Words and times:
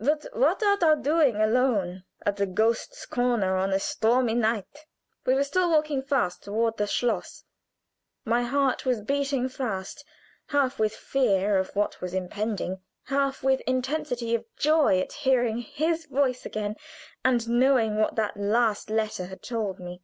But 0.00 0.26
what 0.32 0.60
art 0.64 0.80
thou 0.80 0.96
doing 0.96 1.36
alone 1.36 2.02
at 2.26 2.34
the 2.34 2.46
Ghost's 2.46 3.06
Corner 3.06 3.56
on 3.56 3.72
a 3.72 3.78
stormy 3.78 4.34
night?" 4.34 4.86
We 5.24 5.34
were 5.34 5.44
still 5.44 5.70
walking 5.70 6.02
fast 6.02 6.42
toward 6.42 6.76
the 6.78 6.86
schloss. 6.88 7.44
My 8.24 8.42
heart 8.42 8.84
was 8.84 9.00
beating 9.02 9.48
fast, 9.48 10.04
half 10.46 10.80
with 10.80 10.96
fear 10.96 11.58
of 11.58 11.76
what 11.76 12.00
was 12.00 12.12
impending, 12.12 12.80
half 13.04 13.44
with 13.44 13.60
intensity 13.68 14.34
of 14.34 14.44
joy 14.56 14.98
at 14.98 15.12
hearing 15.12 15.58
his 15.58 16.06
voice 16.06 16.44
again, 16.44 16.74
and 17.24 17.48
knowing 17.48 17.98
what 18.00 18.16
that 18.16 18.36
last 18.36 18.90
letter 18.90 19.26
had 19.26 19.44
told 19.44 19.78
me. 19.78 19.96